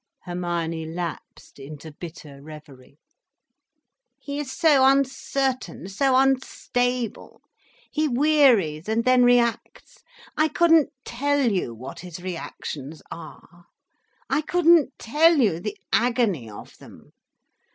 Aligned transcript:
Hermione 0.23 0.83
lapsed 0.87 1.59
into 1.59 1.91
bitter 1.91 2.41
reverie. 2.41 2.97
"He 4.17 4.39
is 4.39 4.51
so 4.51 4.83
uncertain, 4.83 5.89
so 5.89 6.15
unstable—he 6.15 8.07
wearies, 8.07 8.89
and 8.89 9.05
then 9.05 9.23
reacts. 9.23 10.01
I 10.35 10.47
couldn't 10.47 10.89
tell 11.05 11.51
you 11.51 11.75
what 11.75 11.99
his 11.99 12.19
reactions 12.19 13.03
are. 13.11 13.65
I 14.27 14.41
couldn't 14.41 14.97
tell 14.97 15.35
you 15.37 15.59
the 15.59 15.77
agony 15.93 16.49
of 16.49 16.75
them. 16.79 17.11